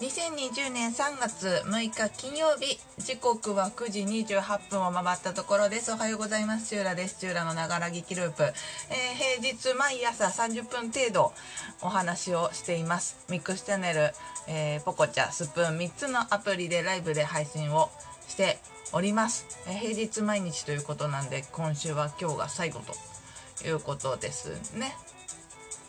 [0.00, 4.00] 2020年3月6日金曜日時刻は9時
[4.34, 5.90] 28分を回ったところです。
[5.90, 6.68] おはようございます。
[6.68, 7.18] チューラです。
[7.18, 11.32] チューラのながら劇ループ、えー、平日毎朝30分程度
[11.80, 13.16] お話をしています。
[13.30, 14.10] ミックスチャンネル、
[14.48, 17.88] えー、ポコチャスプーン3つのアプリでライブで配信を
[18.28, 18.58] して
[18.92, 24.94] おります、えー、平日毎日ということなんで今週は今日が最後ということですね。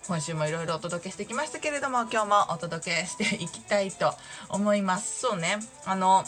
[0.08, 4.14] 今週もいろいろお届けしてきましたけれども、今日もお届けしていきたいと
[4.48, 5.20] 思います。
[5.20, 6.24] そうね、あの、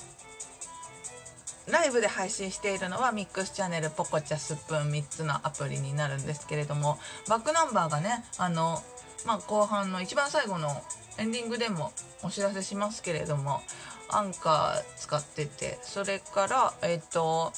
[1.67, 8.81] ライブで配信しているのはミックスチャンネル、ポコチャ、スプーン3つのアプリになるんですけれども、バックナンバーがね、あの、
[9.25, 10.69] まあ、後半の一番最後の
[11.17, 13.61] エンディングでもお知らせしますけれども、
[14.09, 17.53] アンカー使ってて、それから、えっ、と、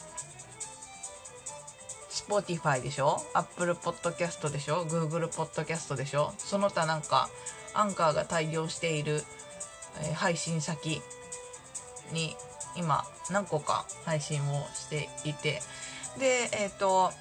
[2.11, 6.33] Spotify でしょ ?Apple Podcast でしょ ?Google Podcast でしょ？
[6.37, 7.29] その他なんか、
[7.73, 9.23] アンカーが対応している、
[10.01, 11.01] えー、配信先
[12.11, 12.35] に
[12.75, 15.61] 今何個か配信をしていて、
[16.19, 17.11] で、えっ、ー、と、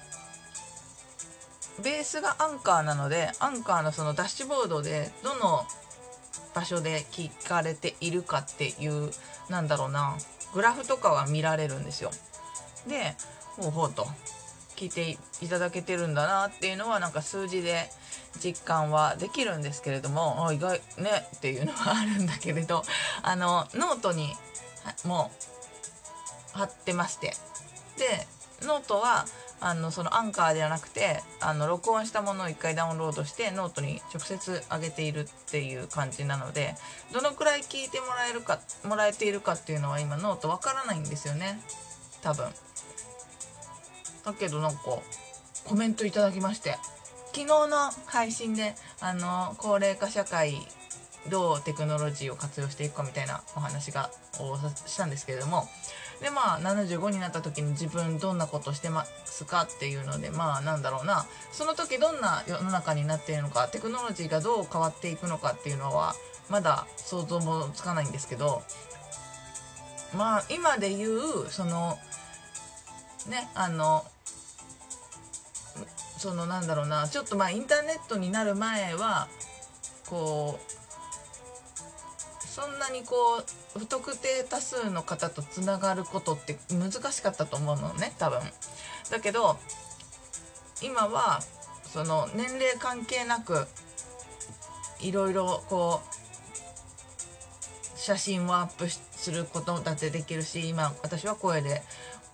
[1.81, 5.65] ベースがアンカーなので、アンカーのそのダッシュボードでどの
[6.53, 9.11] 場所で聞かれているかっていう、
[9.49, 10.17] なんだろうな、
[10.53, 12.11] グラフとかは見られるんですよ。
[12.87, 13.15] で、
[13.55, 14.05] ほうほうと。
[14.81, 17.91] 聞いていただけてるんだなっていうのはなんか数字で
[18.43, 22.83] 実感はできるんですけれどもあ意外ねっていうのはあるんだけれど
[23.21, 24.35] あのノートに
[25.05, 25.31] も
[26.55, 27.35] う貼ってまして。
[27.97, 28.27] で
[28.63, 29.25] ノートは
[29.59, 36.75] あのそのアンカーではなくてあの録音したものを一回ダウンロードしてノートに直接上げているっていう感じなので
[37.11, 41.59] どのくらい聞いてもらえるかもらえているかっていうのは今ノートわからないんですよね。
[42.21, 42.51] 多分。
[44.25, 44.79] だけどなんか
[45.65, 46.77] コメントいただきまして。
[47.33, 50.57] 昨日の配信であの高齢化社会
[51.29, 54.09] どうテクノロジーを活用していくかみたいなお話が
[54.39, 55.67] をしたんですけれども。
[56.21, 61.25] でまあ75になった時に自分どんなことしてますかっていうのでまあなんだろうな。
[61.51, 66.15] その時どんな世の中になっているのかテクノロジーがどう変わっていくのかっていうのは
[66.49, 68.61] まだ想像もつかないんですけど。
[70.15, 71.97] まあ今で言うその
[73.27, 74.03] ねあの
[76.17, 79.27] そのなんだろうなちょっとまあインターネットになる前は
[80.07, 83.15] こうそんなにこ
[83.75, 88.39] う不特定多数の方とつながることって難しかったと思うのね多分。
[89.09, 89.57] だけど
[90.81, 91.41] 今は
[91.83, 93.67] その年齢関係なく
[94.99, 101.81] いろいろこう写真をアップすることだってできるし今私は声で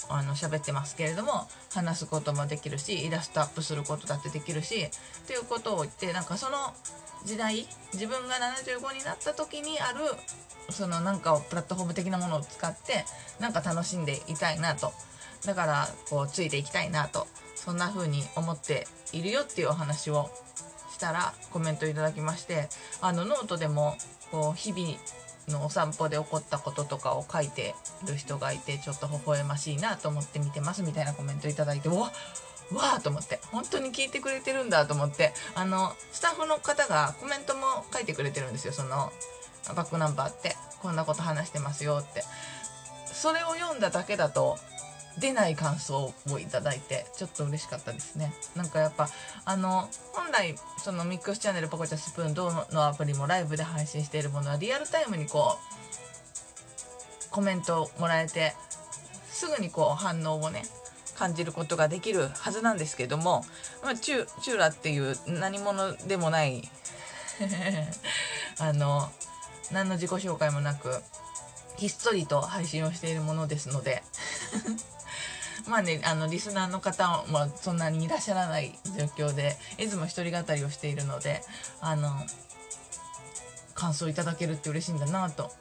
[0.10, 4.90] あの喋ってますけれども話すこともできるしイラストアップすることだってできるしっ
[5.28, 6.58] ていうことを言ってなんかその
[7.26, 10.00] 時代自分が75になった時にある
[10.70, 13.06] そのなんかをプラットフォーム的なものを使って
[13.40, 14.92] なんか楽しんでいたいなと。
[15.46, 17.28] だからこうついていきたいなと。
[17.56, 20.30] そんな風に思っているよっていうお話を
[20.94, 22.70] したらコメントいただきまして
[23.02, 23.98] あのノートでも
[24.32, 24.98] こう日々
[25.48, 27.74] のお散歩で起こったこととかを書いて
[28.08, 37.62] る人がいてちょっと微笑ましいなと思って見てますみたいなコメントいただいてわわーと思って本当に聞いてくれてるんだと思ってあのスタッフの方がコメントも
[37.94, 38.74] 書いてくれてるんですよ。
[38.74, 39.12] その
[39.76, 42.24] バックナンバーってこんなこと話してますよって。
[43.06, 44.58] それを読んだだけだと
[45.20, 48.34] 出ない感想をいただいてちょっと嬉しかったですね。
[48.56, 49.10] なんかやっぱ
[49.46, 58.54] あの本来そのミックスチャンネルポコチャスプーンどのアプリもライブで配信しているものはリアルタイムにこうコメントをもらえて
[59.30, 60.64] すぐにこう反応をね
[61.16, 63.44] 感じることができるはずなんですけども、
[63.84, 66.70] まあ、チュチューラっていう何者でもない
[68.60, 69.12] あの
[69.72, 71.02] 何の自己紹介もなく
[71.76, 74.04] ひっそりと配信をしているものですので
[75.68, 81.42] まあね、あの、リスナーの方もそんなにいらっしゃらない状況で、いつも一人語りをしているので、
[81.82, 82.10] あの、
[83.74, 85.52] 感想いただけるって嬉しいんだなと、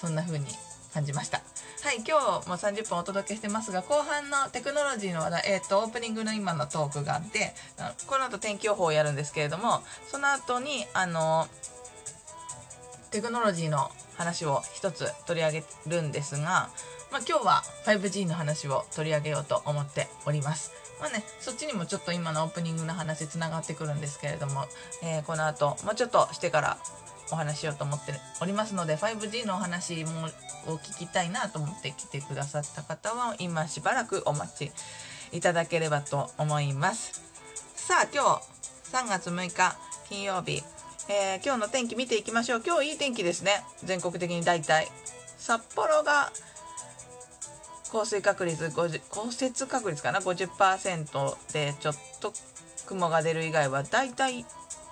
[0.00, 0.46] そんな風に
[0.92, 1.40] 感じました。
[1.82, 7.54] はい、今日も30分お届けしてますが、後半のテクノロジーの話題、えっ、ー、と、オープニングの今のトークがあって、
[8.06, 11.46] この後天気予報をやるんですけれども、その後に、あの、
[13.10, 16.68] テクノロジーの話を一つ取り上げるんですが、
[17.10, 20.72] まあ、今日は 5G の話を取り上げようと思っております。
[21.00, 24.64] まあね、そっちにもちょっと今のオープニングの話つながってくるんですけれども、
[25.02, 26.78] えー、この後もうちょっとしてから
[27.30, 30.26] お話しようと思っておりますので 5G のお話も
[30.72, 34.72] を聞きたいなと思って来てくださった方は今しばらくお待ち
[35.32, 37.22] いただければと思います。
[37.74, 39.76] さあ今日3月6日
[40.08, 40.62] 金曜日
[41.10, 44.88] えー、今日の天気見ていきましょう今日いい天気ですね全国的に大体
[45.38, 46.30] 札幌が
[47.90, 52.32] 降水確率50降雪確率かな？50%でちょっと
[52.86, 54.40] 雲が出る以外は大体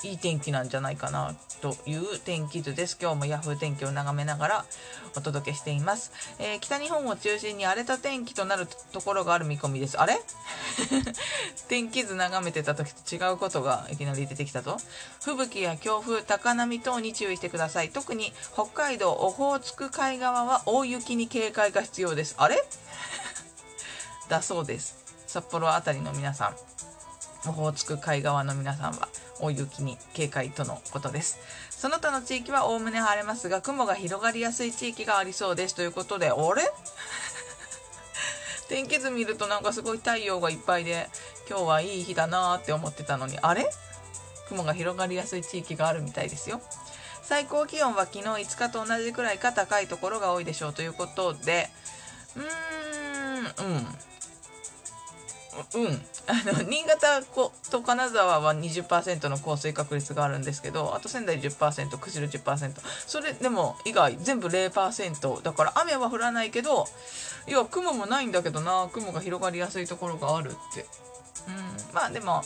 [0.02, 1.34] いい天気なんじゃないかな。
[1.60, 2.98] という天気図です。
[3.00, 4.64] 今日も Yahoo 天気を眺めながら
[5.16, 6.12] お届けしています。
[6.38, 9.98] えー、北日本を中心に荒れた天気となるところがある見込みです。
[10.00, 10.20] あれ？
[11.68, 14.76] 天気図眺めてた時と違うことがいきなり出てきたぞ。
[15.20, 17.90] 吹雪や強風、高波等に注意してください。
[17.90, 22.34] 特に北海道オホーツク海側は大雪に警戒が必要です。
[22.38, 22.62] あれ？
[24.28, 24.96] だそうです。
[25.26, 26.56] 札幌あたりの皆さん、
[27.48, 29.08] オホーツク海側の皆さんは
[29.40, 31.38] 大雪に警戒とのことです。
[31.70, 35.74] その他の地域はおおむね晴れますが、雲が広がりやすい地域がありそうです。
[35.74, 36.38] ということで、あれ？
[38.68, 41.08] 天気図見るとなんかすごい太陽がいっぱいで、
[41.48, 43.70] 今日はいい日だなーって思ってたのに、あれ？
[44.48, 46.60] 雲が広がりやすい地域があるみたいですよ。
[47.22, 51.68] 最高気温は昨日5日と同じくらいか高いところが多いでしょうということで、
[52.36, 52.46] うーん、
[53.74, 53.86] うん。
[55.74, 55.86] うん、
[56.26, 57.22] あの新潟
[57.70, 62.72] と金沢は20%の降水確率があるんですけどあと仙台10%釧路10%
[63.06, 66.86] それでも以外全部0%だから雨は降らないけど
[67.48, 68.88] いや雲もないんだけどな。
[68.92, 70.86] 雲が広がりやすいところがあるって。
[71.48, 71.94] うん。
[71.94, 72.42] まあでも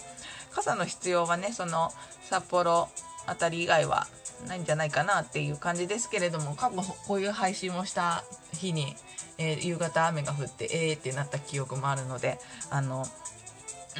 [0.52, 1.90] 傘の必要はねその
[2.22, 2.88] 札幌
[3.26, 4.06] 辺り以外は
[4.46, 8.94] ないんじゃないかなっていう感じですけれども過去こういう配信をした日に
[9.40, 12.38] えー、夕方雨が降ってえーってなった記憶もあるので
[12.70, 13.04] あの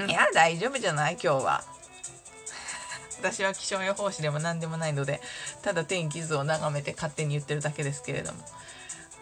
[0.07, 1.15] いや大丈夫じゃない？
[1.15, 1.65] 今日は。
[3.19, 5.21] 私は気象予報士でも何でもないので
[5.63, 8.45] ただ天気図を眺めて勝手に言ってるだけですけれども。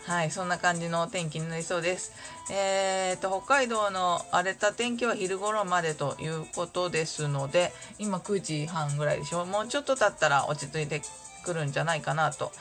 [0.07, 2.13] はいそんな感じの天気になりそうです。
[2.51, 9.45] えーと北海道の荒れた天気は昼頃までということですので今9時半ぐらいでしょ？
[9.45, 11.03] もうちょっと経ったら落ち着いて
[11.45, 12.53] くるんじゃないかなと。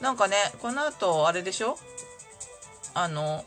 [0.00, 1.78] なんかねこの後あれでしょ？
[2.94, 3.44] あの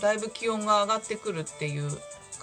[0.00, 1.90] だいぶ気温が上がってくるっていう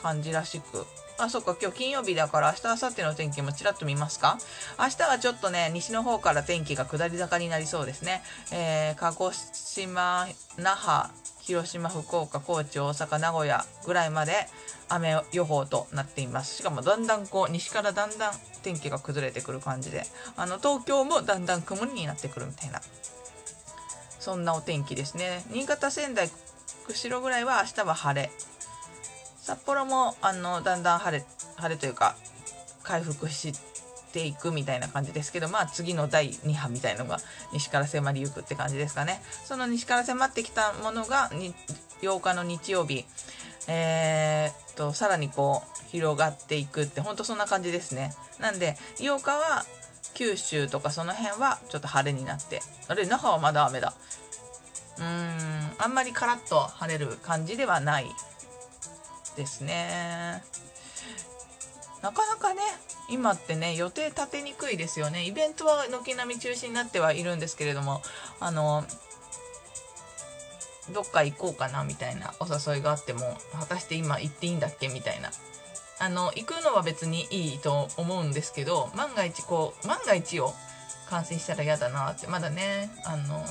[0.02, 0.86] 感じらしく
[1.20, 4.38] あ、そっか、今日金曜日だから明日、明後日の天気もちらっと見ますか？
[4.78, 8.22] 明日はちょっとね、西の方から天気が下り坂になりそうですね。
[8.52, 10.28] えー、鹿児島、
[10.58, 11.10] 那覇、
[11.42, 14.48] 広島、福岡、高知、大阪、名古屋ぐらいまで
[14.90, 16.58] 雨予報となっています。
[16.58, 20.04] しかもだんだんこう、西からだんだん天気が崩れてくる感じで、
[20.36, 22.80] あの、東京もだんだん曇りになってくるみたいな、
[24.20, 25.44] そんなお天気ですね。
[25.50, 26.30] 新潟、仙台、
[26.88, 28.32] 釧路ぐらいは明日は晴れ。
[29.42, 31.26] 札幌もあのだんだん晴れ
[31.56, 32.18] 晴れというか
[32.84, 33.54] 回復し
[34.12, 37.20] ていくみたいな感じですけどまあ次の第2波みたいのが
[37.54, 39.22] 西から迫りゆくって感じですかね。
[39.46, 41.30] その西から迫ってきたものが
[42.02, 43.06] 8日の日曜日
[43.68, 48.14] えー、っとさらにこう広がっていくってほんとそんな感じですね。
[48.40, 49.66] なんで8日は
[50.14, 53.94] 九州とかその辺はちょっと晴れになってあれ那覇はまだ雨だ。
[55.00, 55.72] うん。
[55.78, 58.06] あんまりカラッと晴れる感じではない
[59.36, 60.44] ですね。
[62.02, 62.62] なかなかね
[63.10, 65.26] 今ってね予定立てにくいですよね。
[65.26, 68.02] イベントは軒並み中止になってはいるんですけれども
[68.40, 68.84] あの
[70.94, 75.32] どっか行こうかなみたいなお誘いがあっても果たして今行っていいんだっけみたいな。
[76.00, 80.54] あの行くのは別にいいと思うんですけど万が一こう万が一を
[81.10, 83.44] 感染したら嫌だなってまだねあの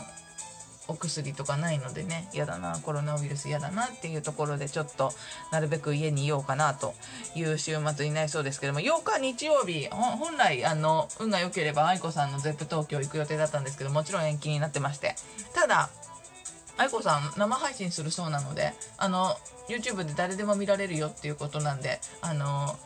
[0.89, 5.13] お薬とかないのでね嫌だなコロナウイルス嫌だなっていうところでちょっと
[5.51, 6.95] なるべく家にいようかなと
[7.35, 15.17] いう週末になりそうですけども8日日曜日本来あの運が良ければ愛子さんの ZEP 東京行く予定だったんですけどもちろん延期になってまして。
[15.55, 15.89] ただ
[16.79, 19.35] 愛子さん生配信するそうなのであの
[19.69, 22.77] YouTube で誰でも見られるよっていうことなんであの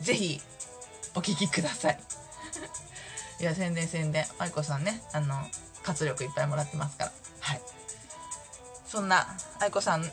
[0.00, 0.40] ぜひ
[1.14, 2.00] お聴きください。
[3.40, 4.26] いや宣伝宣伝。
[4.38, 5.34] 愛子さんねあの
[5.82, 7.12] 活力いっぱいもらってますから。
[7.40, 7.60] はい。
[8.86, 9.26] そんな
[9.60, 10.04] 愛子さん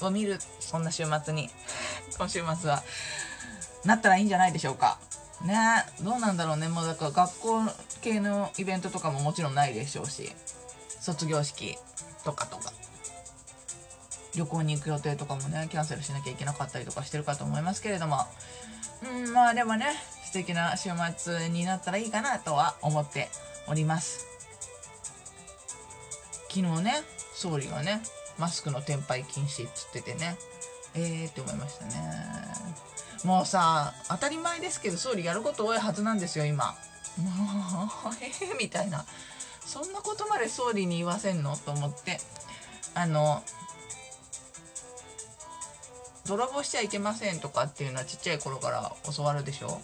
[0.00, 1.50] を見る、そんな週末に、
[2.18, 2.82] 今週末は、
[3.84, 4.98] なったらいいんじゃないでしょうか。
[5.42, 5.56] ね
[6.02, 6.68] どうなんだろうね。
[6.68, 7.62] もうだから学校
[8.00, 10.34] 系のイベントとかももちろんないでしょうし、
[11.00, 11.78] 卒業式
[12.24, 12.72] とかとか、
[14.36, 18.24] 旅行に行く予定とかもね、キャンセルしなきゃいけなかったりとかしてるかと思いますけれども、
[19.02, 19.86] うん、まあでもね、
[20.24, 23.28] 素敵な週末になったらいいかなとは思って
[23.66, 24.31] おります。
[26.52, 27.02] 昨日ね
[27.34, 28.02] 総理がね
[28.38, 30.36] マスクの転売禁止っつっててね
[30.94, 31.92] えーって思いましたね。
[33.24, 36.66] もうさ当たり前ですけど総理やること多いはずなんですよ今。
[36.66, 39.06] もうえーみたいな。
[39.64, 42.18] そんなことまで総理に言わせんのと思って
[42.94, 43.42] あの
[46.26, 49.80] 泥棒しちゃいけませんとかっていうのはちっちゃい頃から教わるでしょ。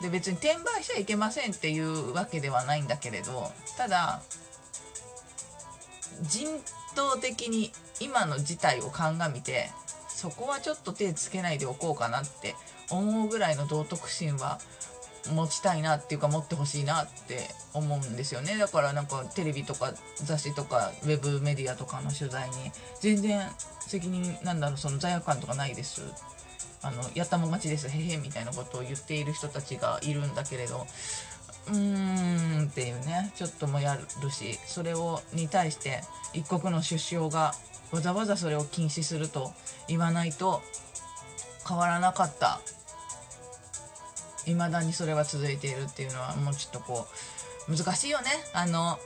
[0.00, 4.22] で別に転売しちゃいけませんっていうわけではないんだけれどただ
[6.22, 6.46] 人
[6.96, 9.70] 道的に今の事態を鑑みて
[10.08, 12.54] そこはちょっと手つけないでおこうかなって
[12.90, 14.58] 思うぐらいの道徳心は
[15.32, 18.56] 持ちたいなっていうか持ってほしいなって思うんですよね。
[18.58, 22.56] だからなんかテレビとか雑誌とかウェブメディアとかの取材に
[23.00, 23.40] 全然
[23.86, 26.02] 責任なんだろうその罪悪感とかないです。
[26.82, 30.86] あのやったもん勝ちですへへみたいなことを言っている人たちがいるんだけれど
[31.70, 37.54] うーんっていうねちょっともやるしそれをに対して一国の首相が
[37.92, 39.52] わざわざそれを禁止すると
[39.88, 40.62] 言わないと
[41.68, 42.60] 変わらなかった。
[44.46, 47.06] 未だにそれは続いているっていうのはもうちょっとこ
[47.68, 48.26] う難しいよね。
[48.54, 48.98] あの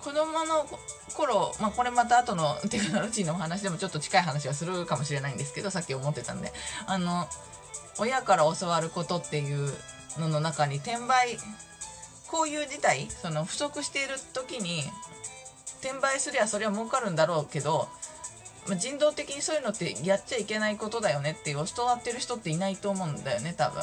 [0.00, 0.66] 子供の
[1.14, 6.52] 頃、まあ、これまた後の テクノロジーのお話でもちょっと近い話はするかもしれないんですけどさっき思ってたんで。
[6.86, 7.28] あの
[7.98, 9.74] 親から教わることっていう
[10.18, 11.38] のの中に転売
[12.28, 14.82] こういう事態その不足している時に
[15.80, 17.88] 転売すりゃそれは儲かるんだろうけど
[18.78, 23.82] 人道的にそういうのってやっちゃいけないことだよねって教わってる人っていないと思うんだよね多分。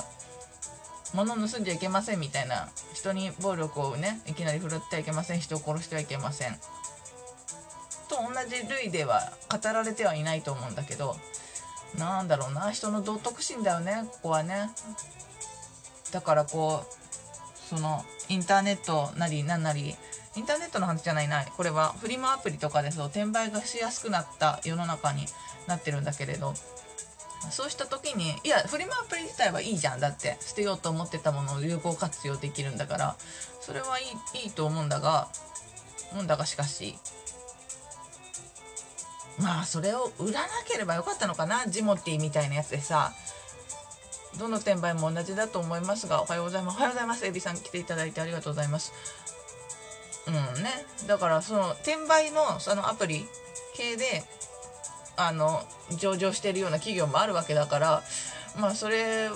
[1.13, 6.53] 物盗んじゃいけませんみたいな人に暴力をねいきなり振るってはいけません人を殺してはいけません
[8.09, 11.15] と同じ類では語られてはいないと思うんだけど
[11.99, 14.71] なんだろうな人の道徳心だよねここはね
[16.13, 19.95] だからこうそのインターネットなりなんなり
[20.35, 21.43] インターネットの話じゃないな。
[21.43, 25.25] これはフリマアプリとかでそう転売がしやすくなった世の中に
[25.67, 26.53] なってるんだけれど。
[27.51, 29.99] そうした時にいやフリマアプリ自体はいいじゃん。
[29.99, 33.15] だって捨てようと思ってたものを有効活用できるんだから。
[33.59, 34.03] それはい
[34.35, 35.27] いいいと思うんだが
[36.17, 36.97] うんだがしかし。
[39.39, 41.67] まあそれを売らなければよかったのかな。
[41.67, 43.13] ジモティみたいなやつでさ。
[44.37, 46.75] どの転売も同じだと思いますがおはようございます。
[46.75, 47.25] おはようございます。
[47.25, 48.93] エビさん来ていただいてありがとうございます。
[50.27, 50.69] うんね。
[51.07, 53.25] だからその転売のそのアプリ
[53.75, 54.23] 系で
[55.17, 55.61] あの
[55.97, 58.03] 上場してるような企業もあるわけだから
[58.59, 59.33] まあそれを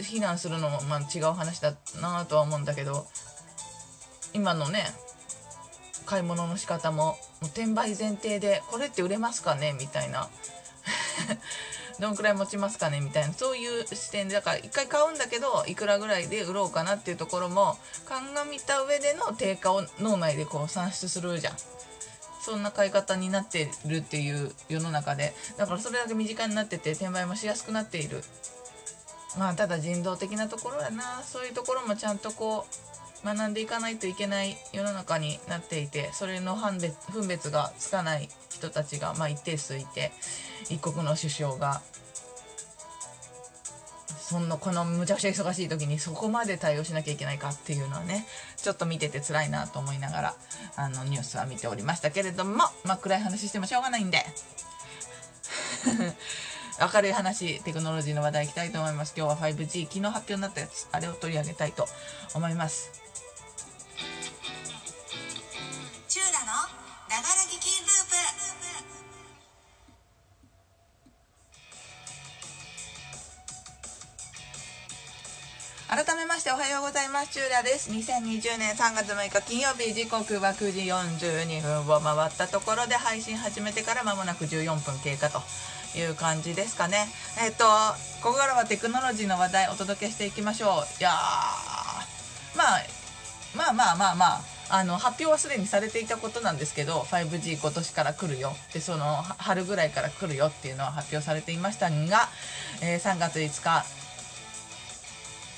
[0.00, 3.06] 非難するのもまあ違う話だなとは思うんだけど
[4.32, 4.84] 今のね
[6.06, 9.74] 買い物の仕方ももう転売前提でこれって売れますかね？
[9.78, 10.28] みたいな
[12.00, 13.00] どんくらい持ちますかね？
[13.00, 17.76] みたいなそういう視点でだから一回買うんだけどいくらぐらいで売ろうかなっていうところも
[18.06, 21.54] 鑑みた上での定価を脳内でこう算出するじゃん。
[22.42, 25.34] そんな買い方になってるっていう世の中で。
[25.58, 28.22] だからそれだけ身近になってて転売もしやすくなっている。
[29.38, 31.22] まあただ人道的なところやな。
[31.22, 32.89] そういうところもちゃんとこう
[33.24, 40.12] 学んでいかないといけない世の中になっていてそれの判別分別がつかない人たちが、まあ、一定数いて
[40.70, 41.82] 一国の首相が
[44.30, 50.34] そんなこのむちゃくちゃ忙しい時にそこまで対応しなきゃいけないかっていうのはねちょっと見てて辛いなと思いながら
[50.76, 54.24] あのニュースは見ておりましたけれどもまあ暗い話してもしょうがないんで。
[56.94, 59.12] 明るい話テクノロジーの話題いきたいと思います。
[59.14, 61.86] 今日は 5G 昨日発表になったやつあれを取り上げたいと
[62.34, 63.09] 思います。
[76.70, 77.32] ようございます。
[77.32, 77.90] チューラです。
[77.90, 85.40] 2020年3月6日金曜日時刻は9時42分を回ったところで配信始めてから間もなく14分経過と
[85.98, 87.08] いう感じですかね。
[87.44, 87.64] えっ、と
[88.22, 90.70] ここからはテクノロジーの話題お届けしていきましょう。
[91.00, 92.84] いやーまあ
[93.56, 98.54] まあまあまあまああの発表はすでにされていたことなんですけど 5G 今年から来るよ。
[98.72, 102.28] でその春ぐらいから来るよっていうのは発表されていましたが、
[102.80, 103.99] えー3月5日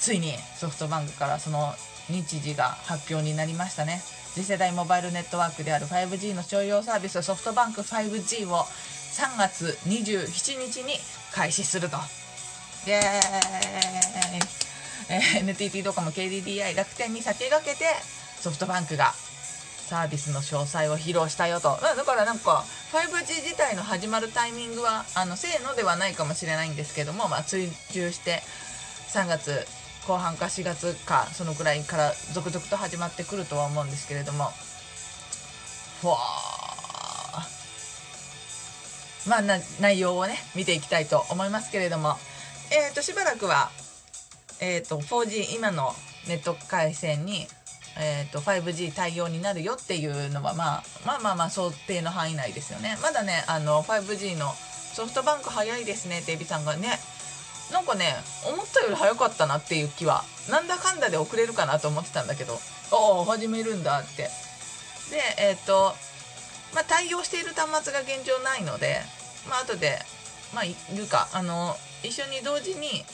[0.02, 1.72] ついにソフトバンクからその
[2.10, 4.02] 日時が発表になりましたね。
[4.34, 10.94] 次世代モバイルネットワークである 5G の商用サービスソフトバンク 5G を3月27日に
[11.32, 11.98] 開始すると。
[12.88, 13.00] イエー
[15.14, 17.84] イ、え NTT ドコモ KDDI 楽天に先駆けて
[18.40, 19.12] ソフトバンクが
[19.86, 21.78] サービスの詳細を披露したよと。
[21.80, 28.42] だからなんか 5G 自体の始まるタイミングはあのせーのではないかもしれないんですけども、まあ、追従して
[29.12, 29.64] 3月
[30.06, 34.50] 後半か4月かそのくらいから続々と始まってくるとは思うんですけれども。
[36.00, 36.16] ふわ
[39.28, 39.42] まあ
[39.80, 42.16] 内容をね見ていきたいと思いますけれども。
[42.72, 43.70] えっ、としばらくは
[44.60, 45.94] えっ、と 4G 今の
[46.26, 47.46] ネット回線に
[47.98, 52.96] えー、と 5G 対応になるよっていうのは、まあ、まあまあまあ想定の範囲内ですよね。
[53.02, 54.52] まだねあの 5G の
[54.94, 56.98] ソフトバンク早いですねってエビさんがね。
[57.72, 58.14] なんかね
[58.46, 64.28] 思ったより早かったなっていう気はなんだかんだで遅れるかなと思ってたんだけどああ始めるんだって。
[65.10, 65.94] でえっ、と
[66.74, 69.00] まあ対応している端末が現状ないので
[69.48, 69.98] まあ後で
[70.54, 73.04] まあいるかあの一緒に同時に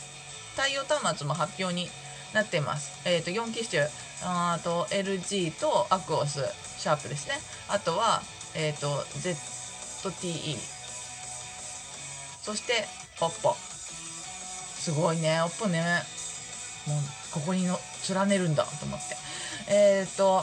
[0.57, 1.89] 対応端末も発表に
[2.35, 3.09] なってます。
[3.09, 3.89] えっ、と4機種
[4.23, 6.41] あと LG とアクオス
[6.79, 7.35] シャープですね。
[7.69, 8.23] あとは
[8.55, 10.57] えっ、と ZTE
[12.43, 12.87] そして
[13.21, 13.68] OPPO
[14.89, 15.39] すごいね。
[15.43, 15.83] OPPO ね。
[16.87, 16.99] もう
[17.31, 17.79] ここにの
[18.09, 19.17] 連ねるんだと思って。
[19.69, 20.43] えっ、と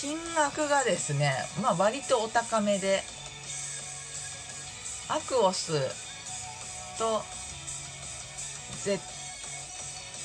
[0.00, 3.04] 金額がですねまあ割とお高めで
[5.08, 5.72] アクオス
[6.98, 7.22] と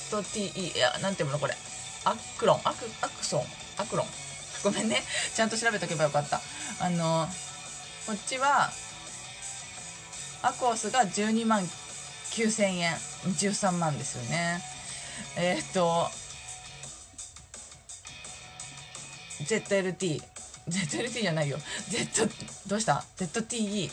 [0.09, 1.53] ZTE いやなんていうのこれ。
[2.03, 2.61] アクロン。
[2.63, 3.43] アクアクソン。
[3.77, 4.07] アクロン。
[4.63, 5.03] ごめんね。
[5.35, 6.41] ちゃんと調べとけばよかった。
[6.79, 7.27] あの
[8.07, 8.71] こっちは
[10.43, 11.61] アクオスが12万
[12.31, 12.95] 9000円。
[13.25, 14.61] 13万ですよね。
[15.37, 16.07] えーっと
[19.43, 20.21] ZLT
[20.69, 21.57] ZLT じゃないよ。
[21.89, 22.29] Z
[22.67, 23.89] どうした？ZTE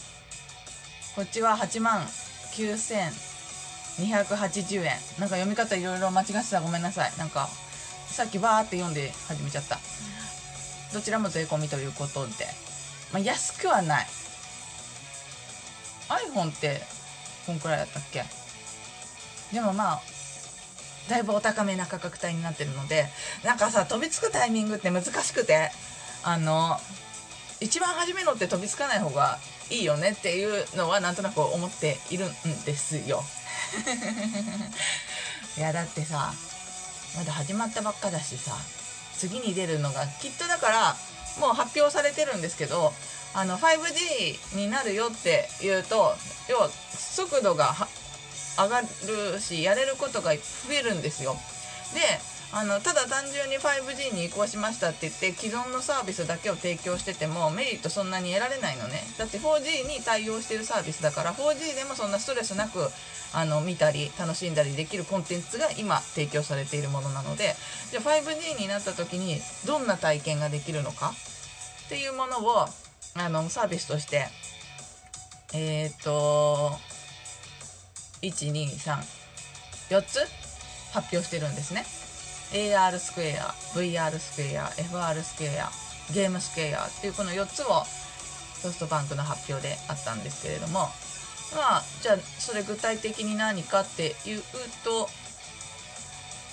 [1.17, 4.93] こっちは8万9280円。
[5.19, 6.61] なんか読み方いろいろ間違ってた。
[6.61, 7.13] ごめんなさい。
[7.19, 7.49] なんか
[8.07, 9.79] さっきバーって読んで始めちゃった。
[10.93, 12.33] どちらも税込みということで、
[13.13, 14.07] まあ、安くはない。
[16.09, 16.81] iPhone って
[17.49, 18.25] こんくらいだったっけ？
[19.55, 20.03] でもまあ
[21.09, 23.07] だいぶお高めな価格帯になってるので
[23.43, 25.71] なんかさ飛びつくタイミングって難しくて
[26.23, 26.77] あの
[27.61, 29.39] 一番初めのって飛びつかない方が
[29.71, 32.33] いいよねっていうのはなんとなく思っているん
[32.67, 33.25] ですよ。
[35.57, 36.35] いやだってさ
[37.17, 38.53] まだ始まったばっかだしさ
[39.17, 40.97] 次に出るのがきっとだから
[41.41, 42.93] もう発表されてるんですけど
[43.35, 46.15] あの 5G になるよっていうと
[46.49, 47.75] 要は速度が
[48.57, 50.41] 上がるしやれることが増
[50.73, 51.37] えるんですよ。
[51.95, 52.01] で
[52.51, 59.03] あのただ単純に 5G に移行しましたって言って既存のサービスだけを提供しててもメリットそんなに得られないのね。
[59.19, 62.89] だって 4G に対応してるサービスだから 4G でもそんなストレスなく
[63.35, 67.55] あの見たり楽しんだりできるコンテンツが今提供されているものなので
[67.91, 71.13] じゃあ 5G になった時にどんな体験ができるのか
[71.85, 72.67] っていうものを
[73.15, 74.29] あのサービスとして。
[75.55, 76.73] えっ、と
[78.21, 80.19] 1234つ
[80.93, 81.87] 発表してるんですね。
[82.53, 85.71] AR スクエア VR スクエア FR スクエア
[86.13, 87.85] ゲームスクエアっていうこの4つを
[88.63, 90.89] ソフトバンクの発表であったんですけれども。
[91.55, 94.43] まあじゃあそれ具体的に何かっていう
[94.85, 95.09] と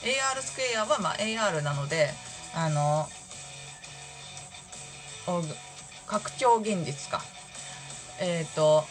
[0.03, 2.11] AR スクエアはまあ AR なので
[2.53, 3.09] あの
[6.07, 7.21] 拡張現実か。
[8.19, 8.85] えっ、と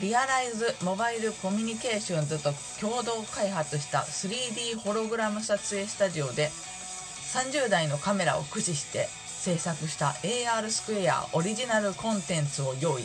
[0.00, 6.50] リアライズモバイルコミュニケーションズと共同開発した 3D ホログラム撮影スタジオで
[7.32, 13.04] 30台のカメラを駆使して制作した AR スクエアオリジナルコンテンツを用意。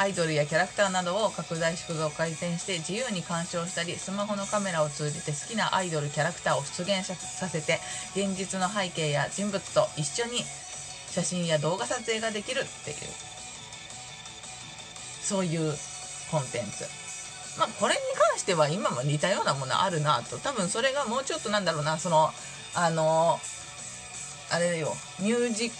[0.00, 7.80] アイドルやキャラクターなどを拡大縮増回転して自由に鑑賞したりスマホのカメラを通じて好きなアイドルキャラクターを出現させて
[8.14, 10.44] 現実の背景や人物と一緒に
[11.10, 12.96] 写真や動画撮影ができるっていう
[15.20, 15.74] そういう
[16.30, 16.84] コンテンツ。
[17.58, 20.38] まあこれに関しては今も似たようなものあるなと。
[20.38, 22.30] 多分それがもうちょっとなんだろうなその
[22.74, 23.40] あの
[24.50, 25.72] あれだよミュージッ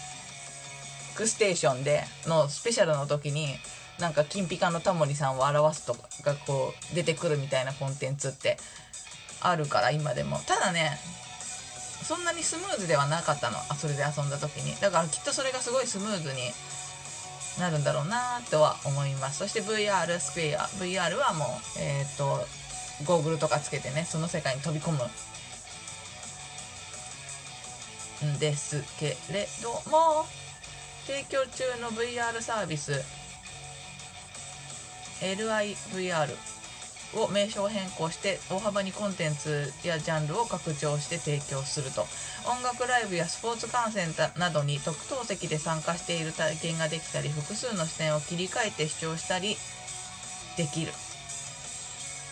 [1.15, 3.55] クステーションでのスペシャルの時に
[3.99, 8.57] なんか金ピカのタモリさんを表すとかがこう出てくるみたいなコンテンツって
[9.41, 10.39] あるから今でも。
[10.39, 10.97] ただね
[12.03, 13.57] そんなにスムーズではなかったの。
[13.69, 14.75] あそれで遊んだ時に。
[14.81, 16.39] だからきっとそれがすごいスムーズに
[17.59, 19.39] なるんだろうなとは思います。
[19.39, 20.61] そして VR スクエア。
[20.79, 21.47] VR はもう
[21.79, 22.45] えっ、と
[23.05, 24.97] ゴーグルとかつけてねその世界に飛び込む。
[28.25, 30.25] んですけれども
[31.07, 33.01] 提供中の VR サービス
[35.21, 36.35] LIVR
[37.15, 42.05] を名称変更して大幅にコンテンツやジャンルを拡張して提供すると
[42.45, 49.57] 音楽ライブやスポーツ観戦などに特等席で参加している体験ができたり複数の視点を切り替えて視聴したり
[50.55, 50.91] できる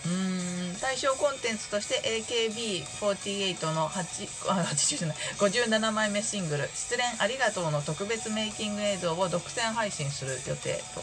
[0.06, 4.50] うーん対象コンテンツとして AKB48 の8。
[4.50, 11.02] あ8757枚目シングル「失恋ありがとう」の特別メイキング映像を独占配信する予定と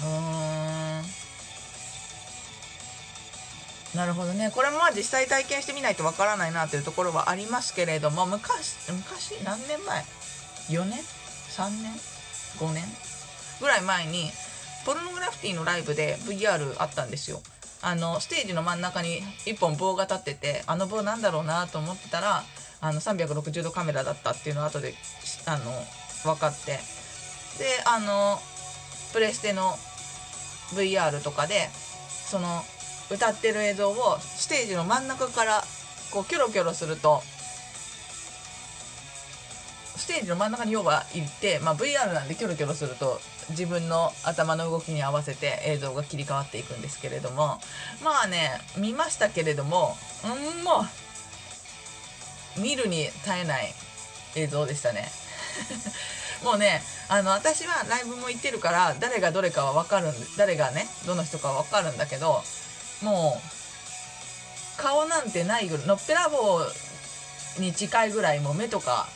[0.00, 1.02] うん。
[3.94, 4.50] なるほどね。
[4.54, 10.02] これもまあ実際体験してみないとわからないなというところはありますけれども昔昔何年前
[10.70, 11.92] ？4年？3年
[12.58, 12.84] ？5年？
[13.60, 14.30] ぐらい前に
[14.86, 17.40] ポルノグラフィティのライブで VR あったんですよ。
[17.82, 22.44] あのステージの真ん中に1本棒が立っててあの棒なんだろうなと思ってたら
[22.80, 24.94] あの360度カメラだったっていうのを後で
[25.46, 25.64] あの
[26.24, 26.78] 分かって。
[27.58, 28.40] であの
[29.12, 29.74] プレステの
[30.74, 32.62] VR とかでその
[33.10, 35.62] 歌ってる映像をステージの真ん中から
[36.10, 37.22] こうキョロキョロすると
[39.96, 43.20] ステージの真ん中に要は行って、まあ、VR なんでキョロキョロすると
[43.50, 47.58] 自分の頭の動きに合わせて映像が切り替わっていくんですけれども
[48.02, 50.86] まあね見ましたけれどもうんも
[52.56, 53.74] う見るに耐えない
[54.36, 55.08] 映像でしたね。
[56.44, 62.42] もうねあの私はライブも行ってるから誰がどれかは分かるん誰がねどの人かは分かるんだけど
[63.02, 63.40] も
[64.78, 66.60] う顔なんてないぐらいのっぺらぼ
[67.58, 69.06] うに近いぐらいもう目とか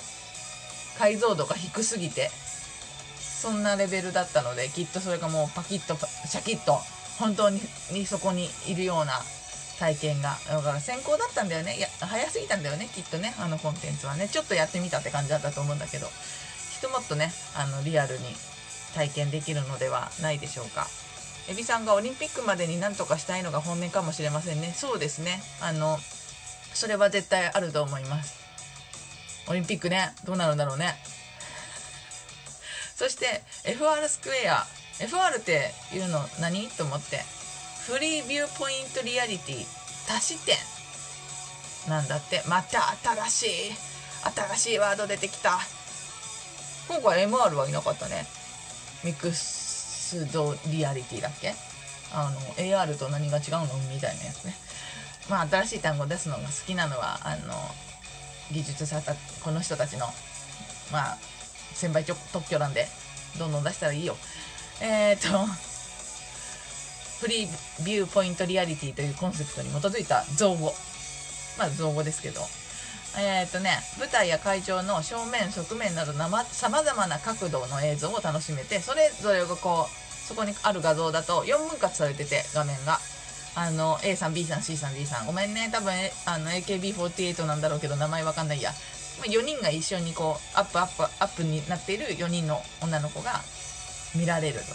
[0.98, 2.30] 解像度が低すぎて
[3.18, 5.94] そんなレベルだったのできっとそれがもうパキッと
[6.26, 6.78] シャキッと
[7.18, 7.60] 本当に
[7.92, 9.12] にそこにいるような
[9.78, 10.36] 体験が。
[10.48, 11.76] だから先行だったんだよね。
[11.76, 14.28] いや早すぎたんだよねきっとねあのコンテンツはね。
[14.28, 16.08] ちょっとやってみたって感じだったと思うんだけど。
[16.76, 18.24] きっともっとねあのリアルに
[18.94, 20.86] 体験できるのではないでしょうか。
[21.48, 24.72] エビさんがオリンピックまでに何とかしたいのが本音かもしれませんね。
[24.76, 25.40] そうですね。
[25.62, 25.96] あの
[26.74, 28.36] それは絶対あると思います。
[29.48, 30.12] オリンピックね。
[30.26, 30.96] どうなるんだろうね。
[32.94, 34.66] そして FR スクエア。
[34.98, 36.68] FR っていうの何？
[36.68, 37.24] と思って。
[37.86, 39.66] フリービューポイントリアリティ。
[40.14, 40.56] 足し点。
[41.88, 42.42] なんだって。
[42.46, 42.94] また
[43.28, 43.72] 新しい
[44.34, 45.58] 新しいワード出てきた。
[46.88, 48.26] 今回 MR はいなかったね。
[49.04, 51.54] ミックスドリアリティだっけ？
[52.12, 53.66] あの AR と何が違うの？
[53.92, 54.54] みたいなやつね。
[55.28, 57.54] まあ新しい単語出すのが好きなのはあの
[58.52, 60.06] 技術者たこの人たちの
[60.92, 61.18] まあ
[61.74, 62.86] 先輩特許なんで
[63.38, 64.16] どんどん出したらいいよ。
[64.80, 65.46] えっ、ー、と
[67.20, 70.72] フリービューポイントリアリティというコンセプトに基づいた造語。
[71.58, 72.42] まあ造語ですけど。
[73.18, 82.98] えっ、とね舞台や会場の正面側面などさまざまな角度の映像を楽しめてそれぞれがこうそこにある画像だと4分割されてて画面が。
[83.58, 85.26] あの A さん B さん C さん D さん。
[85.26, 85.94] ごめんね多分
[86.26, 88.70] あの AKB48 なんだろうけど名前わかんないや。
[89.24, 93.40] 4人が一緒にこうアップアップアップになっている4人の女の子が
[94.14, 94.66] 見られると。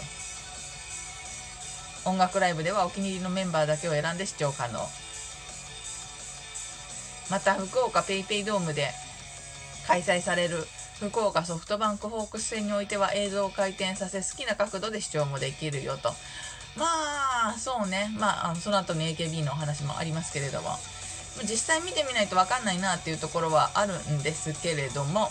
[2.10, 4.80] 音楽ライブではお気に入りのメンバーだけを選んで視聴可能。
[7.30, 8.90] また福岡 PayPay ドームで
[9.86, 10.66] 開催される
[11.00, 16.10] 福岡ソフトバンクホークス戦においては映像を回転させ好きな角度で視聴もできるよと。
[16.76, 16.86] ま
[17.50, 18.10] あそうね。
[18.18, 20.78] まああのその後に AKB のお話もありますけれども。
[21.44, 25.30] 実際見てみないと分かんないなっていうところはあるんですけれども。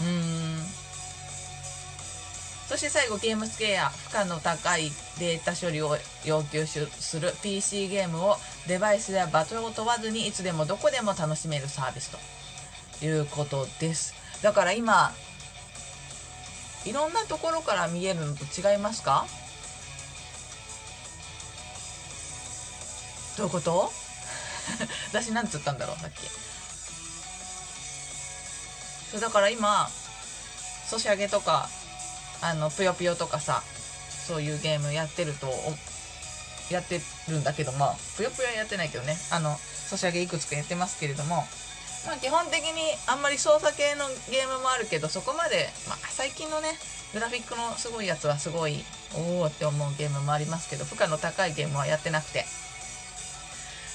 [0.00, 0.51] うーん。
[2.72, 6.80] そして最後ゲームスケア負荷の高いデータ処理を要求す
[7.20, 12.10] る PC ゲームをデバイスや場所を問わずにいつでもどこでも楽しめるサービス
[12.98, 14.14] ということです。
[14.42, 15.12] だから今
[16.86, 19.26] いろんなところから見えるのと違いますか？
[23.36, 23.92] どういうこと？
[25.12, 26.20] 私なんつったんだろうさっき。
[29.10, 29.90] そうだから今
[30.88, 31.68] ソシャゲとか
[32.42, 33.62] あのぷよぷよとかさ
[34.26, 35.46] そういうゲームやってると
[36.70, 39.16] やってるんだけどまあぷよぷよやってないけどね。
[39.30, 41.44] あのソシャゲいくつかやってますけれども
[42.06, 46.70] まあ、基本的にあんまり操作系のゲームもあるけどそこまで、まあ、最近のね
[47.14, 48.82] グラフィックのすごいやつはすごい
[49.14, 52.44] おおって思うゲームもありますけど負荷の高いゲームはやってなくて。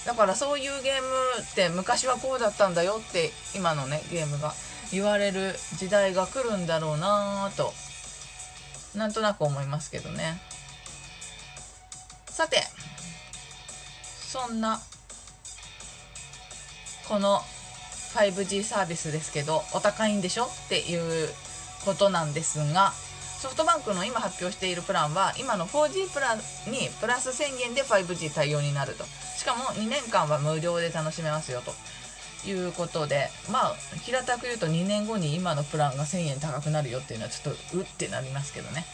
[0.06, 1.08] だからそういうゲーム
[1.42, 4.54] って昔はこうだったんだよって今のねゲームが
[4.90, 7.74] 言われる時代が来るんだろうなぁと
[8.96, 10.40] なんとなく思いますけどね。
[12.30, 12.62] さて
[14.20, 14.80] そんな
[17.08, 17.42] この
[18.14, 21.30] 5G サービスですけどお高いんでしょっていう
[21.86, 22.92] ことなんですが
[23.40, 26.38] ソフトバンクの今発表しているプランは今の 4G プラン
[26.72, 29.06] にプラス1000円で 5G 対応になると。
[29.38, 31.72] しかも2年間は無料で楽しめますよと。
[32.46, 38.86] いうことでまあ平たく言うと2年後に今のプランが1000円高くなるよっていうのはちょっとうってなりますけどね。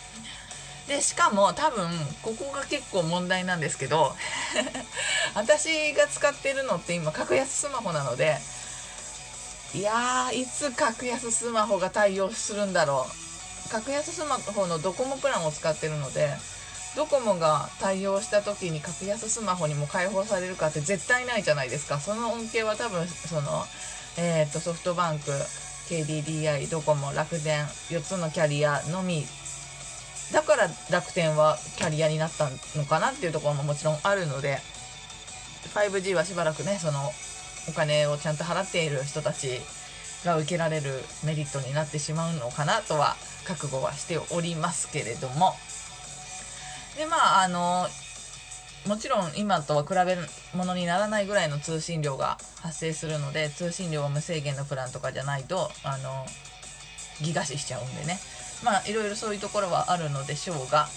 [0.87, 1.89] でしかも多分
[2.21, 4.13] ここが結構問題なんですけど
[5.33, 8.37] 私が使ってるのって今格安スマホなので
[9.73, 13.23] いやーいつ格安スマホが対応するんだろう。
[13.69, 16.37] 格安スマホのドコモプランを使ってるので
[16.95, 21.99] ドコモが対応した時に格安スマホにも開放されるかって絶対ないじゃないですか。
[21.99, 23.65] その恩恵は多分その、
[24.17, 25.31] えー、とソフトバンク
[25.89, 29.25] KDDI ドコモ楽天4つのキャリアのみ。
[30.31, 34.59] だから楽天はキャリアになったのかなっていうところももちろんあるので
[35.75, 37.11] 5G はしばらくねその
[37.69, 39.61] お金をちゃんと払っている人たち
[40.25, 45.53] が受けられるメリットになってしまうのかなとは覚悟はしておりますけれども。
[46.97, 47.87] でまああの
[48.87, 50.21] もちろん今とは比べる
[50.53, 56.25] ものにならないぐらいの通信量が発生するので通信量は無制限のプランとかじゃないとあの
[57.21, 58.19] ギガ死しちゃうんでね。
[58.63, 60.87] まあいろいろそういうところはあるのでしょうが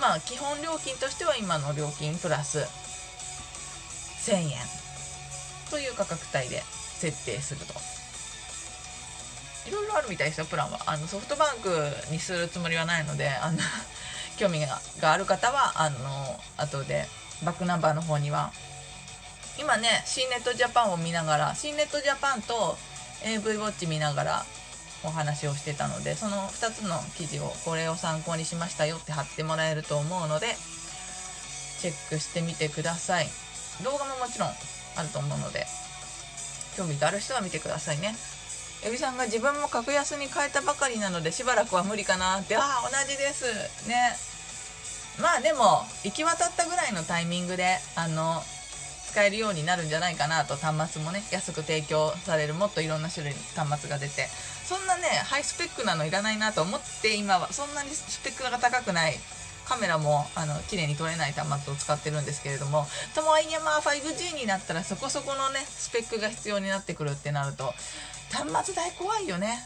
[0.00, 2.58] まあ基本料金としては今の料金プラス
[4.30, 4.50] 1000円
[5.70, 6.62] という価格帯で
[6.98, 7.74] 設定すると。
[9.68, 10.78] いろいろあるみたいですよプランは。
[10.86, 11.68] あのソフトバンク
[12.10, 13.58] にするつもりはないのであの
[14.38, 17.06] 興味ががある方はあの後で
[17.44, 18.52] バックナンバーの方には。
[19.60, 22.78] 今ね C ネットジャパンを見ながら C ネットジャパンと
[23.24, 24.44] AV ウォッチ見ながら
[25.02, 30.46] お話をしてたのでその2つの記事をこれを参考にしましたよって貼ってもらえると思うので
[31.80, 33.26] チェックしてみてください。
[33.82, 35.66] 動画ももちろんあると思うので
[36.76, 38.14] 興味がある人は見てくださいね。
[38.86, 43.44] エビさんが自分も格安に変えたばかりなのでしばらくは無理かなってああ同じです。
[43.88, 44.16] ね。
[45.20, 48.42] まあでも行き渡ったぐらいのタイミングであの
[49.10, 54.28] 使えるようになるんじゃないかなと端末もね安く提供されるもっといろんな種類の端末が出て。
[54.68, 59.14] そんなねハイスペックなのいらないなと思って今はそんなにスペックが高くない
[59.64, 67.72] カメラもあの綺麗に撮れない端末を使ってるんですけれどもともはいえまあ 5G になったらそこそこのねスペックが必要になってくるってなると
[68.30, 69.58] 端末代怖いよね。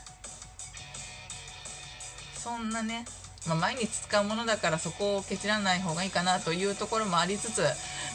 [2.39, 3.05] そんなね、
[3.49, 7.63] まあ、毎日使うものだからそこをケチらない方がいいかなというところもありつつ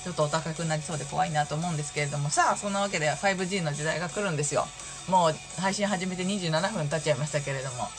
[0.04, 2.30] ちょっとお高くなりそうで怖いなと思うんですけれども。
[2.30, 4.66] さあそんなわけで 5G の時代が来るんですよ。
[5.10, 7.90] もう配信始めて27分経っちゃいましたけれども。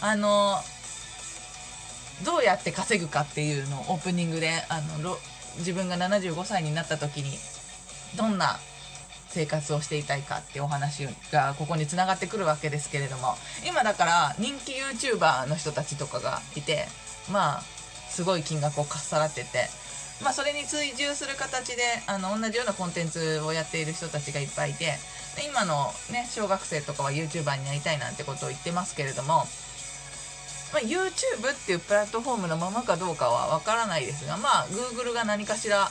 [0.00, 0.56] あの
[2.24, 5.16] どうやって稼ぐかっていうのをオープニングであの
[5.58, 7.38] 自分が75歳になった時に
[8.16, 8.58] どんな
[9.32, 13.34] 生活をしていたいかっていうお話がここにつながってくるわけですけれども
[13.66, 16.86] 今だから人気 YouTuber の人たちとかがいて
[17.30, 17.60] まあ
[18.10, 19.68] すごい金額をかっさらってて
[20.22, 24.84] まあそれに追従する形であの同じようなコンテンツをやっている人たちがいっぱいいて
[25.36, 29.44] で今のね小学生とかは YouTuber になりたいなんてことを言ってますけれども
[30.72, 35.90] まあ、YouTube っていうプラットフォームのままかどうかはわからないですが、まあ、Google が何かしら、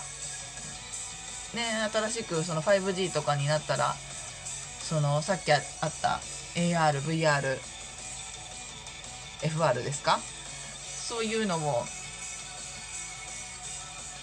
[1.54, 3.94] ね、新しくその 5G とかになったら、
[4.82, 5.62] その、さっきあっ
[6.02, 6.20] た
[6.56, 7.58] AR、VR、
[9.42, 10.20] FR ですか？
[10.20, 11.86] そういうのも、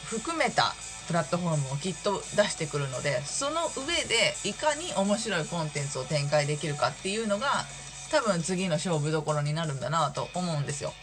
[0.07, 0.75] 含めた
[1.07, 7.67] プラットフォームをきっと出してくるので、その上でいかに面白いコンテンツを展開できるかっていうのが、
[8.11, 10.95] 多分次の勝負どころになるんだなと思うんですよ。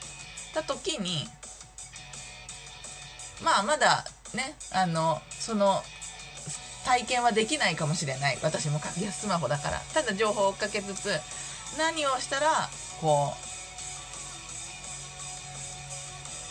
[0.56, 1.28] た時に
[3.44, 5.84] まあまだねあのその
[6.86, 8.38] 体験はできないかもしれない。
[8.44, 9.80] 私も格安スマホだから。
[9.94, 11.10] ただ情報を追っかけつつ
[11.78, 12.70] 何をしたら
[13.02, 13.46] こう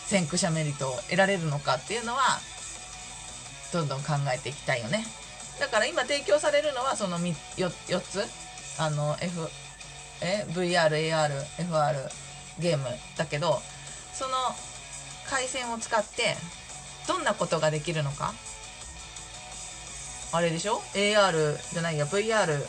[0.09, 2.39] 先駆者メリットを得られるのかっていうのは
[3.73, 5.05] どんどん考えていきたいよね。
[5.59, 7.33] だから今提供されるのはその 4,
[7.87, 8.23] 4つ。
[8.77, 9.47] あの F
[10.21, 12.09] え？VR、AR、FR
[12.59, 12.85] ゲーム
[13.17, 13.61] だけど
[14.13, 14.33] その
[15.29, 16.35] 回線を使って
[17.07, 18.33] どんなことができるのか。
[20.31, 22.65] あれでしょ ?AR じゃないや VR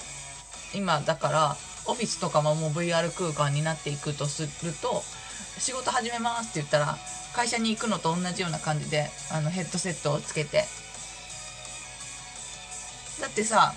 [0.75, 5.03] 今だからオフィスとかももう VR 空間になっていくとすると
[5.59, 6.97] 仕事始めますって言ったら
[7.35, 10.64] 会社に行くのと同じような感じであのヘッドセットをつけて
[13.21, 13.73] だってさ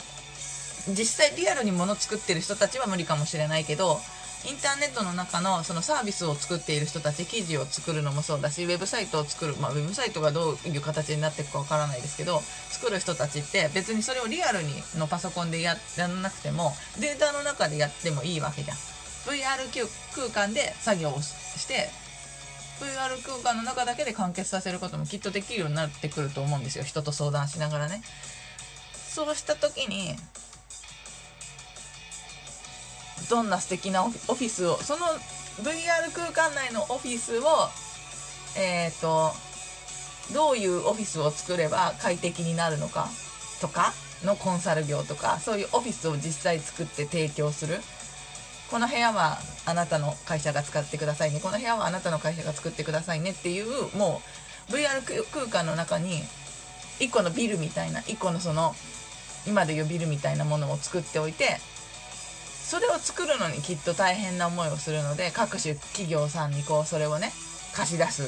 [0.87, 3.99] 実際リアルに物作ってる人たちは無理かもしれないけど
[4.45, 18.77] インターネットの中のそのサービスを作っている人たち記事を作るのもそうだしウェブサイトを作る、まあ、ウェブサイトがどういう形になっていくかわからないですけど作る人たちって別にそれをリアルにのパソコンでやらなくてもデータの中でやってもいいわけじゃん。
[19.27, 19.69] VR
[20.15, 21.89] 空間で作業をして
[22.79, 26.85] VR 空間の中だけで完結させることもきっとできるようになってくると思うんですよ。
[26.85, 28.01] 人と相談しながらね。
[29.09, 30.15] そうした時に
[33.29, 35.05] どんな素敵なオフィスをその
[35.61, 37.43] VR 空間内のオフィスを
[38.57, 39.31] えっ、ー、と
[40.33, 43.09] どういうオフィスを作れば快適になるのか
[43.61, 47.79] とかのコンサル業とかそういうオフィスを実際作って提供する。
[48.69, 51.39] この部屋はあなたの会社が使ってくださいね。
[51.39, 53.65] この部屋はあなたの会社が作ってくださいねっていう
[53.97, 54.21] も
[54.69, 56.21] う VR 空間の中に
[56.99, 58.75] 1個のビルみたいな1個のその
[59.47, 61.57] 今でいうビルみたいなものを作っておいて
[62.69, 67.31] それを作るのにきっと大変な思いをするので各種企業さんにこうそれをね
[67.73, 68.21] 貸し出す。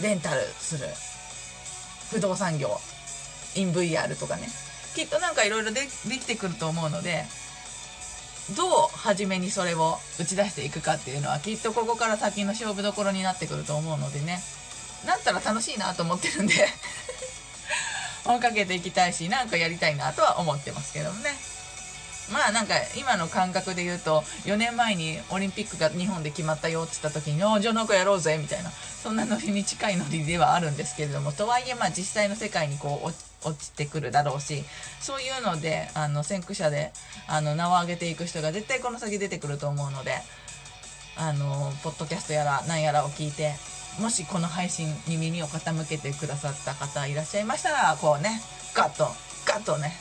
[0.00, 0.86] レンタルする。
[2.12, 2.78] 不動産業。
[3.56, 4.46] イン VR とかね。
[4.94, 7.24] きっとなんかいろいろでできてくると思うので
[8.56, 14.38] どう初めにそれを打ち出していくかっていうのはきっとここから先の勝負どころになってくると思うのでね。
[15.04, 16.54] なったら楽しいなと思ってるんで
[18.24, 21.49] 追いかけていきたいしなんかやりたいなとは思ってますけどもね。
[22.32, 34.64] まあなんか今の感覚で言うと4年前にオリンピックが日本で決まったよって言った時に「おじゃあなんかやろうぜ」みたいなそんなノリに近いノリではあるんですけれどもとはいえまあ実際の世界にこう落ちてくるだろうし
[35.00, 36.92] そういうのであの先駆者で
[37.26, 40.22] あの名を上げていく人が絶対この先出てくると思うので
[41.16, 43.54] あのポッドキャストやら何やらを聞いて
[43.98, 48.40] もしこの配信に耳を傾けてくださった方いらっしゃいましたらこうね
[48.74, 49.08] ガッと
[49.46, 49.98] ガッとね。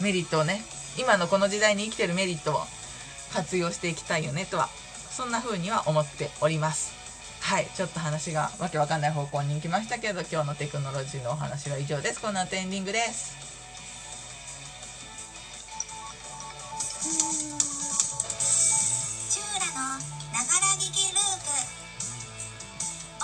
[0.00, 0.62] メリットをね
[0.98, 2.60] 今のこの時代に生きてるメリットを
[3.32, 4.68] 活用していきたいよねとは
[5.10, 6.96] そんな風には思っております。
[7.40, 12.20] はいちょっと話がわけわかんない方向に行きましたけど今日のテクノロジーのお話は以上です。
[12.20, 13.36] この後エンディングです。
[19.30, 19.98] チューラの
[20.32, 21.50] ながら聞きループ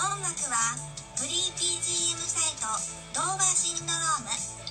[0.01, 0.75] 音楽は
[1.17, 2.67] フリー BGM サイト
[3.13, 4.64] ドーバーシンドローム。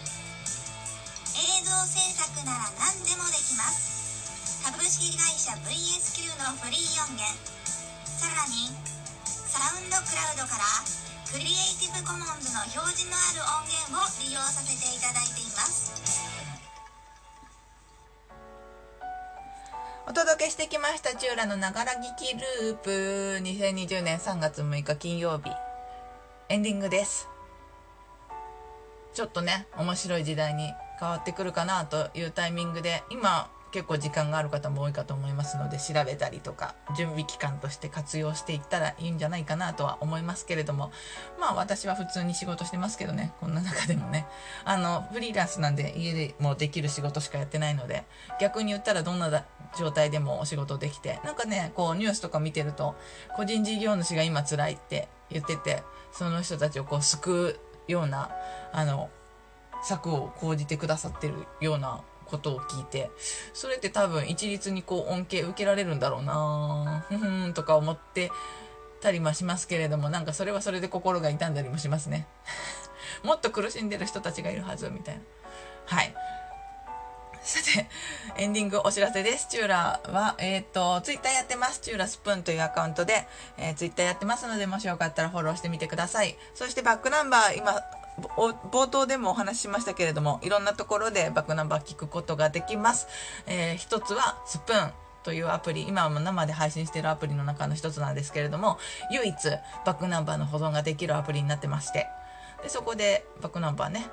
[1.35, 4.63] 映像制作なら何でもできます。
[4.63, 7.27] 株式会社 VSQ のフリー音源。
[8.07, 8.71] さらに
[9.27, 10.65] サウンドクラウドから
[11.31, 11.51] クリエイ
[11.83, 15.93] ティブコモンズの表示のある音源を利用させていただいています。
[20.07, 22.91] お届けしてきましたチューラのながら聞きループ。
[23.43, 25.51] 2020年3月6日金曜日。
[26.49, 27.27] エンディングです。
[29.15, 40.93] ちょっとね面白い時代に変わってくるかなというタイミングで今結構時間がある方も多いかと思いますので調べたりとか準備期間として活用していったらいいんじゃないかなとは思いますけれども
[41.41, 44.29] まあ私は普通に仕事してますけどねこんな中でもね。
[44.65, 48.05] あのフリーランスなんで家でもできる仕事しかやってないので
[48.41, 49.45] 逆に言ったらどんな
[49.77, 52.95] 状態でもお仕事できてなんかねこうニュースとか見てると
[53.35, 58.31] 個人事業主が今辛いって言っててその人たちをこう救うような
[58.73, 59.11] あの
[59.85, 63.11] 策を講じてくださってるようなことを聞いて
[63.53, 68.31] それって多分一律にこう恩恵受けられるんだろうなふふんとか思って
[69.01, 72.27] たりもしますけれどもなんかそれはそれで心が痛んだりもしますね
[73.23, 75.23] もっと苦しんでる人たちがいるはずみたいな
[75.87, 76.15] はい
[77.45, 77.87] さて、
[78.39, 79.49] エンディングお知らせです。
[79.51, 81.81] チューラは、えっ、と、ツイッターやってます。
[81.81, 83.27] チューラスプーンというアカウントで、
[83.59, 86.39] えー、ツイッターやってますので、もしよかったらフォローしてみてください。
[86.55, 87.75] そしてバックナンバー、今、
[88.19, 93.09] 冒頭でもお話ししましたけれども、いろんなところでバックナンバー聞くことができます。
[93.47, 94.93] えー一つは、スプーン。
[95.25, 98.79] というアプリ、今も生で配信しているアプリの中の一つなんですけれども、
[99.11, 99.35] 唯一
[99.87, 102.07] バックナンバーの保存ができるアプリになってまして、
[102.63, 104.07] でそこでバックナンバーね、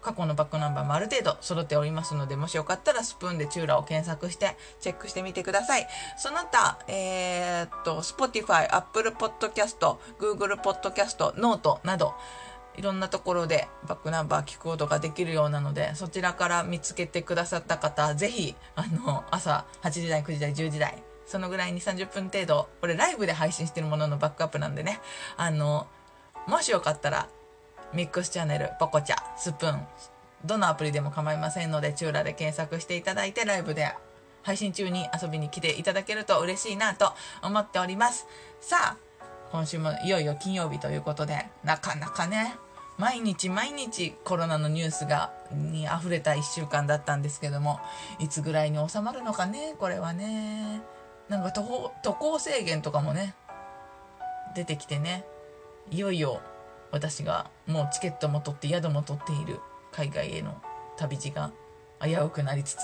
[0.00, 5.88] 過去のバックナンバーもある程度揃っておりますので、もしよかったらスプーンでチューラを検索してチェックしてみてください。
[6.16, 12.14] その他、えーっと、Spotify、Apple Podcast、Google Podcast、Note など、
[12.78, 25.00] いろんなところでバックナンバー聞くことができるようなので、そちらから見つけてくださった方、ぜひ、あの、朝8時台、9時台、10時台、そのぐらいに30分程度、これライブで配信してるもののバックアップなんでね、
[25.36, 25.88] あの、
[26.46, 27.28] もしよかったら、
[27.92, 29.86] ミックスチャンネル、ポコチャ、スプーン、
[30.44, 33.92] どのアプリでも構いませんので、チューラで検索していただいて、ライブで
[34.44, 37.12] 配信中に遊びに来ていただけると嬉しいなと
[37.42, 38.28] 思っております。
[38.60, 38.96] さあ、
[39.50, 42.54] 今週もいよいよ金曜日ということで、なかなかね、
[42.98, 47.78] 毎日毎日コロナのニュースが、に溢れた1週間だったんですけども、
[48.18, 50.82] いつぐらいに収まるのかね、これはね。
[51.28, 53.34] なんか渡航渡航制限とかもね、
[54.54, 55.24] 出てきてね、
[55.90, 56.40] いよいよ
[56.90, 59.60] 私がもうチケットも取って宿も取っている
[59.92, 60.60] 海外への
[60.96, 61.52] 旅路が
[62.02, 62.78] 危うくなりつつ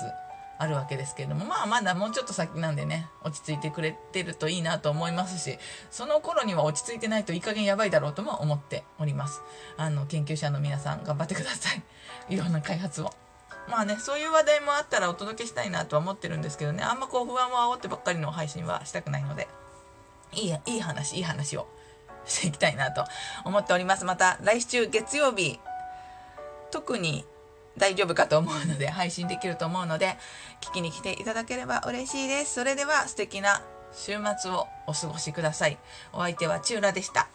[0.57, 5.57] あるわけですけれどもまあまだもうちょっと先なんでね落ち着いてくれてるといいなと思いますし
[5.91, 9.41] その頃には落ち着いてないといい加減やばいだろうとも思っております。
[9.77, 11.83] あの研究者の皆さん頑張ってください。
[12.33, 13.13] いろんな開発を。
[13.67, 19.47] まあねそういう話題もあったらお届けしたいなとは思ってるんですけどねあんまこう不安を煽ってばっかりの配信はしたくないので
[20.33, 21.67] いいいい話いい話を
[22.25, 23.05] していきたいなと
[23.43, 24.05] 思っております。
[24.05, 25.59] また来週月曜日
[26.71, 27.25] 特に
[27.77, 30.17] 大丈夫かと思うので配信できると思うので
[30.61, 32.53] 聞きに来ていただければ嬉しいです。
[32.53, 33.61] それでは素敵な
[33.93, 35.77] 週末をお過ごしください。
[36.13, 37.27] お相手はチューラでした。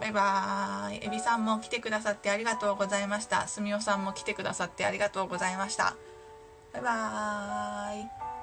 [0.00, 1.06] バイバーイ。
[1.06, 3.48] エビさんも来てくださってありがとうございました。
[3.48, 5.96] すみおさんも来てくださってありがとうございました。
[6.72, 8.37] バイバーイ。